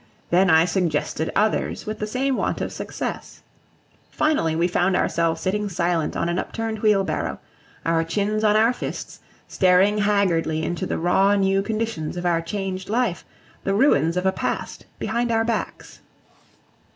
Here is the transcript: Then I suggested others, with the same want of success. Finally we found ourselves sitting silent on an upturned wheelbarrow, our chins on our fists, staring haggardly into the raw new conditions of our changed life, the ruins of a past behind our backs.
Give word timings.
Then 0.31 0.49
I 0.49 0.65
suggested 0.65 1.31
others, 1.35 1.85
with 1.85 1.99
the 1.99 2.07
same 2.07 2.35
want 2.35 2.59
of 2.59 2.73
success. 2.73 3.43
Finally 4.09 4.55
we 4.55 4.67
found 4.67 4.95
ourselves 4.95 5.41
sitting 5.41 5.69
silent 5.69 6.17
on 6.17 6.27
an 6.27 6.39
upturned 6.39 6.79
wheelbarrow, 6.79 7.37
our 7.85 8.03
chins 8.03 8.43
on 8.43 8.55
our 8.55 8.73
fists, 8.73 9.19
staring 9.47 9.99
haggardly 9.99 10.63
into 10.63 10.87
the 10.87 10.97
raw 10.97 11.35
new 11.35 11.61
conditions 11.61 12.17
of 12.17 12.25
our 12.25 12.41
changed 12.41 12.89
life, 12.89 13.23
the 13.63 13.75
ruins 13.75 14.17
of 14.17 14.25
a 14.25 14.31
past 14.31 14.87
behind 14.97 15.31
our 15.31 15.45
backs. 15.45 15.99